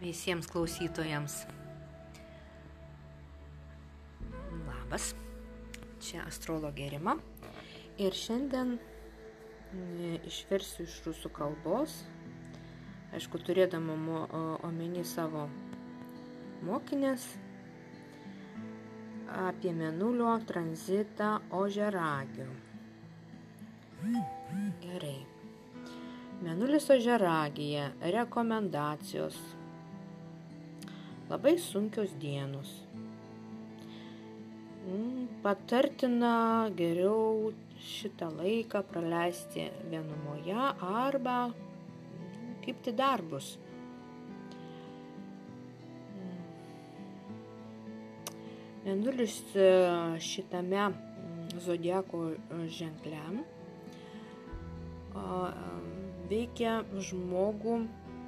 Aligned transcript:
visiems 0.00 0.48
klausytojams. 0.50 1.42
Labas, 4.66 5.12
čia 6.00 6.24
astrologė 6.24 6.88
Rima 6.94 7.16
ir 8.00 8.16
šiandien 8.16 8.78
mm, 8.78 10.24
išversiu 10.30 10.86
iš 10.88 10.96
rusų 11.04 11.30
kalbos, 11.36 12.00
aišku, 13.14 13.42
turėdama 13.44 14.24
omeny 14.66 15.04
savo 15.04 15.46
mokinės 16.64 17.28
apie 19.30 19.72
menulio 19.76 20.32
tranzitą 20.48 21.36
ožeragių. 21.54 22.48
Gerai. 24.80 25.18
Menulis 26.40 26.88
ožeragija, 26.90 27.90
rekomendacijos, 28.00 29.36
labai 31.30 31.58
sunkios 31.58 32.10
dienos. 32.18 32.70
Mm, 34.88 35.28
patartina 35.44 36.34
geriau 36.74 37.52
šitą 37.78 38.30
laiką 38.40 38.82
praleisti 38.90 39.68
vienumoje 39.92 40.56
arba 40.90 41.36
mm, 41.48 42.56
krypti 42.64 42.94
darbus. 42.98 43.52
Mm. 46.18 46.42
Mėnulis 48.88 49.38
e, 49.54 49.70
šitame 50.32 50.90
zodiako 51.62 52.26
ženkliam 52.80 53.40
veikia 56.30 56.80
žmogų, 56.94 57.80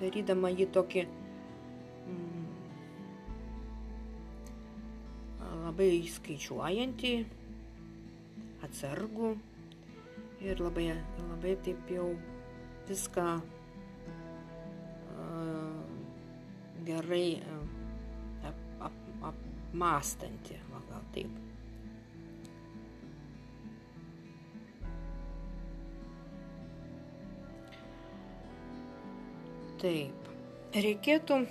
darydama 0.00 0.50
jį 0.50 0.66
tokį 0.74 1.04
labai 5.74 6.06
skaičiuojantį, 6.06 7.08
atsargų 8.62 9.32
ir 10.46 10.60
labai, 10.62 10.84
labai 11.32 11.54
taip 11.66 11.90
jau 11.90 12.04
viską 12.86 13.24
gerai 16.86 17.40
uh, 17.42 18.46
ap, 18.46 18.62
ap, 18.86 19.42
gal 20.92 21.10
taip. 21.18 21.42
Taip, 29.82 30.32
reikėtų 30.78 31.42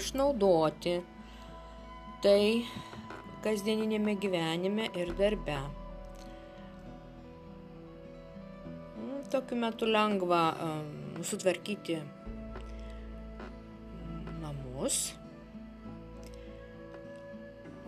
išnaudoti 0.00 1.00
tai 2.20 2.66
kasdieninėme 3.44 4.12
gyvenime 4.20 4.90
ir 5.00 5.12
darbe. 5.16 5.56
Mm, 9.00 9.22
tokiu 9.32 9.56
metu 9.62 9.88
lengva 9.88 10.42
um, 10.66 10.90
sutvarkyti 11.24 11.96
namus, 14.42 15.00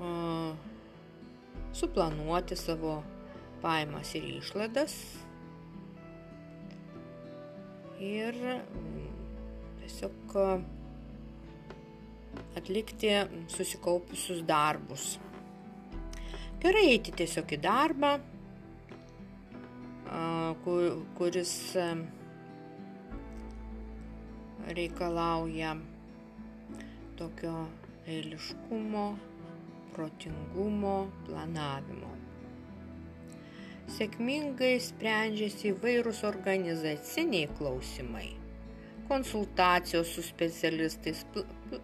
uh, 0.01 0.57
suplanuoti 1.77 2.57
savo 2.57 3.03
pajamas 3.61 4.15
ir 4.17 4.31
išlaidas 4.41 4.97
ir 8.03 8.39
um, 8.57 9.11
tiesiog 9.83 10.41
uh, 10.41 10.65
atlikti 12.57 13.11
susikaupusius 13.49 14.43
darbus. 14.49 15.19
Gerai 16.63 16.85
eiti 16.93 17.15
tiesiog 17.19 17.53
į 17.57 17.59
darbą, 17.63 18.13
kuris 21.19 21.55
reikalauja 24.77 25.73
tokio 27.19 27.57
eiliškumo, 28.07 29.07
protingumo, 29.95 30.97
planavimo. 31.27 32.13
Sėkmingai 33.93 34.77
sprendžiasi 34.81 35.73
įvairūs 35.73 36.23
organizaciniai 36.29 37.51
klausimai 37.59 38.31
konsultacijos 39.13 40.09
su 40.15 40.25
specialistais, 40.25 41.27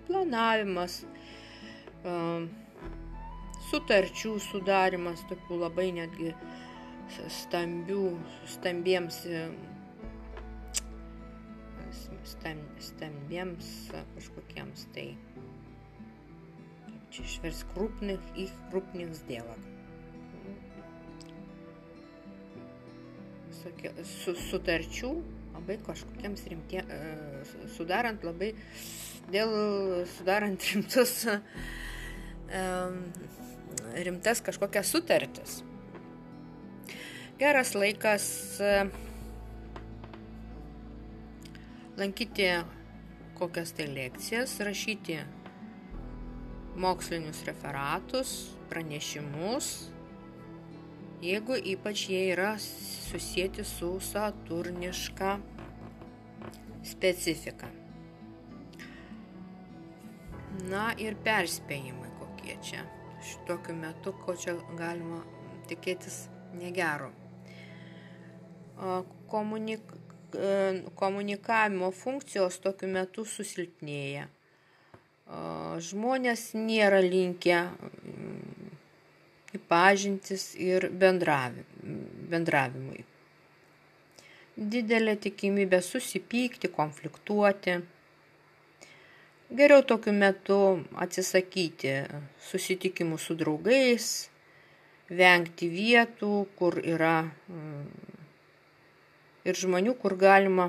planavimas, 0.06 1.02
sutarčių 3.68 4.34
sudarimas, 4.40 5.24
tokių 5.28 5.60
labai 5.60 5.90
netgi 5.98 6.32
stambių, 7.42 8.04
stambiems, 8.48 9.22
stambiems 12.88 13.72
kažkokiems 14.14 14.86
tai, 14.96 15.08
čia 17.12 17.26
išvers 17.26 17.64
krupnih, 17.74 18.30
į 18.40 18.48
krupnih 18.70 19.12
dėlak. 19.28 19.66
Su, 24.06 24.32
sutarčių 24.38 25.10
labai 25.58 25.78
kažkokiems 25.84 26.44
rimtie, 26.48 26.82
sudarant 27.76 28.22
labai, 28.24 28.52
dėl 29.32 29.52
sudarant 30.16 30.62
rimtus, 30.70 31.26
rimtas 34.08 34.42
kažkokias 34.46 34.94
sutartis. 34.94 35.60
Geras 37.38 37.74
laikas 37.78 38.24
lankyti 41.98 42.48
kokias 43.38 43.72
tai 43.74 43.86
lekcijas, 43.86 44.56
rašyti 44.66 45.18
mokslinius 46.78 47.44
referatus, 47.46 48.32
pranešimus, 48.70 49.90
jeigu 51.22 51.56
ypač 51.56 52.08
jie 52.10 52.22
yra 52.32 52.54
susijęti 52.58 53.64
su 53.64 54.00
saturniška 54.00 55.38
specifika. 56.84 57.68
Na 60.68 60.90
ir 60.98 61.16
perspėjimai 61.24 62.10
kokie 62.18 62.58
čia. 62.62 62.84
Šitokiu 63.24 63.74
metu, 63.74 64.12
ko 64.24 64.34
čia 64.38 64.54
galima 64.78 65.20
tikėtis 65.68 66.28
negero. 66.54 67.10
Komunik, 69.28 69.82
e, 70.34 70.82
komunikavimo 70.94 71.90
funkcijos 71.90 72.60
tokiu 72.62 72.90
metu 72.94 73.24
susilpnėja. 73.26 74.28
Žmonės 75.88 76.54
nėra 76.56 77.02
linkę 77.04 77.58
į 79.54 79.62
pažintis 79.70 80.50
ir 80.60 80.90
bendravimui 80.92 83.06
didelė 84.58 85.14
tikimybė 85.22 85.78
susipykti, 85.84 86.70
konfliktuoti. 86.74 87.78
Geriau 89.58 89.84
tokiu 89.86 90.12
metu 90.12 90.58
atsisakyti 90.98 91.94
susitikimų 92.50 93.16
su 93.22 93.36
draugais, 93.38 94.08
vengti 95.08 95.70
vietų, 95.72 96.32
kur 96.58 96.76
yra 96.82 97.22
mm, 97.24 97.86
ir 99.48 99.60
žmonių, 99.62 99.94
kur 100.02 100.18
galima 100.20 100.68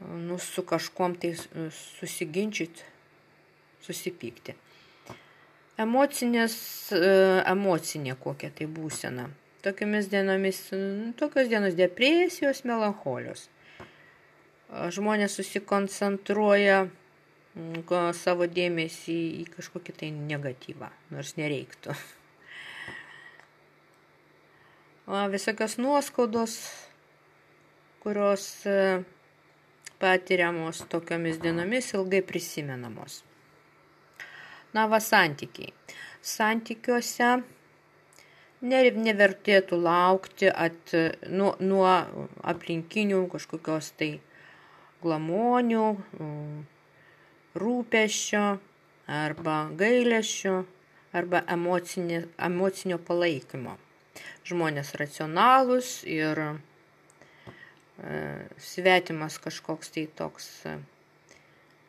nu, 0.00 0.36
su 0.36 0.66
kažkuom 0.66 1.14
tai 1.22 1.32
susiginčyti, 1.38 2.84
susipykti. 3.86 4.58
Emocinės, 5.80 6.54
e, 6.92 7.00
emocinė 7.48 8.16
kokia 8.20 8.50
tai 8.52 8.66
būsena. 8.68 9.30
Tokiamis 9.64 10.08
dienomis, 10.12 10.58
tokios 11.20 11.48
dienos 11.48 11.76
depresijos, 11.76 12.64
melancholijos. 12.68 13.48
Žmonės 14.70 15.34
susikoncentruoja 15.36 16.84
savo 18.14 18.46
dėmesį 18.46 19.16
į 19.40 19.46
kažkokį 19.56 19.96
tai 20.00 20.10
negatyvą, 20.14 20.90
nors 21.10 21.34
nereiktų. 21.36 21.96
Visokios 25.32 25.74
nuoskaudos, 25.82 26.54
kurios 28.04 28.44
e, 28.64 29.02
patiriamos 29.98 30.84
tokiomis 30.92 31.40
dienomis, 31.42 31.90
ilgai 31.98 32.22
prisimenamos. 32.22 33.24
Na, 34.74 34.86
va 34.86 35.00
santykiai. 35.02 35.72
Santykiuose 36.22 37.30
nevertėtų 38.60 39.78
laukti 39.80 40.50
at, 40.52 40.92
nuo, 41.26 41.54
nuo 41.58 41.88
aplinkinių 42.52 43.24
kažkokios 43.32 43.90
tai 43.98 44.10
glamonių, 45.02 45.86
rūpeščio 47.56 48.44
arba 49.10 49.56
gailėščio 49.80 50.54
arba 51.16 51.42
emocinė, 51.50 52.26
emocinio 52.38 53.00
palaikymo. 53.02 53.76
Žmonės 54.46 54.94
racionalūs 55.00 56.04
ir 56.06 56.38
e, 56.44 56.52
svetimas 58.60 59.38
kažkoks 59.42 59.90
tai 59.96 60.06
toks 60.20 60.50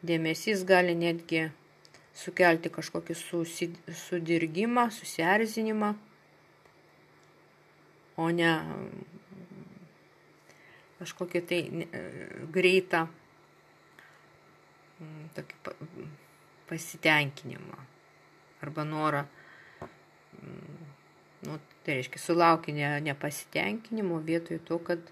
dėmesys 0.02 0.64
gali 0.66 0.96
netgi 0.98 1.50
sukelti 2.18 2.72
kažkokį 2.74 3.16
sudirgimą, 3.16 4.90
susierzinimą, 4.94 5.94
o 8.22 8.28
ne 8.36 8.52
kažkokį 11.00 11.42
tai 11.50 11.62
greitą 12.54 13.06
tokį 15.36 15.78
pasitenkinimą 16.70 17.80
arba 18.62 18.84
norą, 18.86 19.24
nu, 21.48 21.58
tai 21.84 21.98
reiškia, 21.98 22.22
sulaukia 22.22 22.76
ne, 22.78 22.90
nepasitenkinimo 23.08 24.20
vietoj 24.26 24.60
to, 24.68 24.78
kad 24.86 25.08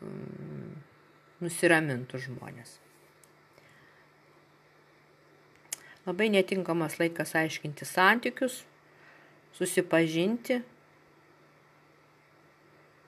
mm, 0.00 0.76
nusiramintų 1.42 2.20
žmonės. 2.28 2.76
Labai 6.06 6.28
netinkamas 6.30 7.00
laikas 7.00 7.34
aiškinti 7.34 7.86
santykius, 7.88 8.60
susipažinti, 9.58 10.60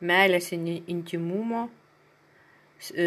meilės 0.01 0.51
intimumo, 0.55 1.69
e, 2.91 3.07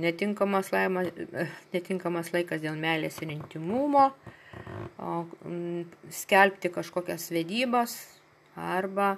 netinkamas, 0.00 0.72
laima, 0.72 1.04
e, 1.04 1.46
netinkamas 1.74 2.32
laikas 2.32 2.64
dėl 2.64 2.80
meilės 2.80 3.20
ir 3.24 3.34
intimumo, 3.36 4.08
skelbti 6.10 6.72
kažkokias 6.74 7.28
vedybas 7.30 7.94
arba, 8.56 9.16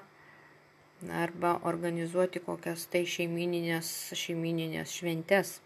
arba 1.23 1.57
organizuoti 1.71 2.43
kokias 2.45 2.87
tai 2.93 3.07
šeimininės, 3.09 4.13
šeimininės 4.19 4.99
šventes. 4.99 5.59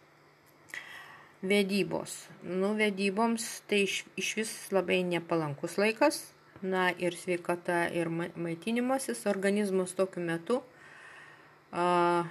Vedybos. 1.44 2.14
Nu, 2.43 2.73
vedyboms 2.79 3.44
tai 3.69 3.82
iš, 3.85 3.99
iš 4.20 4.31
vis 4.38 4.55
labai 4.73 5.02
nepalankus 5.05 5.76
laikas. 5.81 6.23
Na 6.64 6.88
ir 6.96 7.12
sveikata 7.19 7.85
ir 7.93 8.08
maitinimasis 8.08 9.26
organizmas 9.29 9.93
tokiu 9.99 10.25
metu. 10.25 10.62
A, 11.75 12.25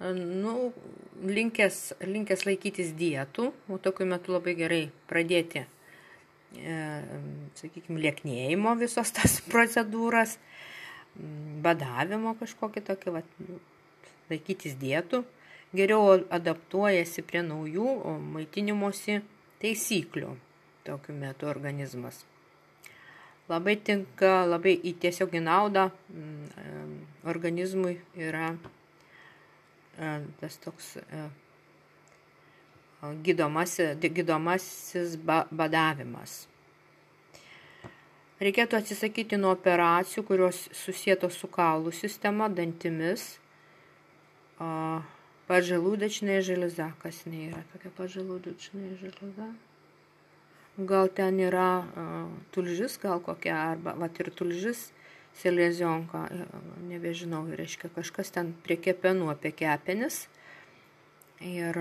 nu, 0.00 0.72
linkęs, 1.20 1.80
linkęs 2.08 2.46
laikytis 2.48 2.94
dietų, 2.96 3.50
o 3.68 3.80
tokiu 3.82 4.08
metu 4.08 4.32
labai 4.32 4.56
gerai 4.56 4.82
pradėti 5.10 5.66
E, 6.54 6.74
sakykime, 7.58 7.98
lieknėjimo 8.04 8.74
visos 8.78 9.10
tas 9.14 9.38
procedūras, 9.52 10.36
badavimo 11.64 12.34
kažkokį 12.38 12.82
tokį, 12.88 13.14
va, 13.16 13.22
laikytis 14.30 14.76
dietų, 14.80 15.24
geriau 15.74 16.18
adaptuojasi 16.32 17.24
prie 17.26 17.42
naujų 17.46 17.88
maitinimosi 18.34 19.20
taisyklių 19.62 20.34
tokiu 20.86 21.16
metu 21.16 21.48
organizmas. 21.50 22.22
Labai 23.48 23.74
tinka, 23.76 24.44
labai 24.48 24.72
į 24.80 24.94
tiesiog 25.02 25.34
į 25.36 25.42
naudą 25.44 25.88
organizmui 27.28 27.98
yra 28.16 28.54
e, 28.54 30.12
tas 30.40 30.56
toks 30.64 30.94
e, 31.02 31.26
gydomasis, 33.26 33.98
gydomasis 34.00 35.16
badavimas. 35.20 36.44
Reikėtų 38.44 38.80
atsisakyti 38.80 39.36
nuo 39.40 39.52
operacijų, 39.54 40.24
kurios 40.28 40.64
susijėtos 40.74 41.36
su 41.38 41.48
kaulų 41.52 41.92
sistema, 41.94 42.48
dantimis, 42.48 43.28
pažalūdečinė 45.48 46.40
želiza, 46.44 46.90
kas 47.02 47.24
nėra 47.28 47.62
tokia 47.72 47.92
pažalūdečinė 47.98 48.96
želiza. 49.00 49.48
Gal 50.74 51.10
ten 51.14 51.38
yra 51.38 51.84
uh, 51.84 52.30
tulžis, 52.54 52.98
gal 53.02 53.22
kokia, 53.22 53.54
arba 53.74 53.94
vat 53.98 54.18
ir 54.18 54.32
tulžis, 54.34 54.88
selezionka, 55.38 56.28
nebežinau, 56.88 57.44
reiškia 57.58 57.90
kažkas 57.94 58.30
ten 58.34 58.52
prie 58.64 58.78
kepenų 58.78 59.30
apie 59.32 59.52
kepenis. 59.54 60.24
Ir 61.44 61.76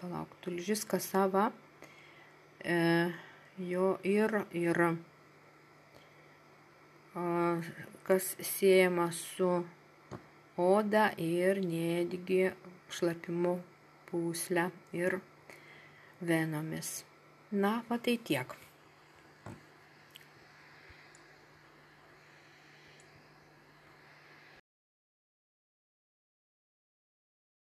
palauk, 0.00 0.32
tulžis 0.44 0.84
kasava, 0.88 1.50
e, 2.64 3.12
jo 3.60 3.96
ir, 4.04 4.40
ir 4.56 4.80
kas 8.08 8.32
siejama 8.40 9.10
su 9.12 9.50
oda 10.56 11.10
ir 11.20 11.60
netgi 11.64 12.50
šlapimo 12.92 13.56
pūslę 14.10 14.68
ir 14.96 15.18
venomis. 16.20 17.02
Na, 17.50 17.80
va 17.88 17.98
tai 18.02 18.18
tiek. 18.18 18.65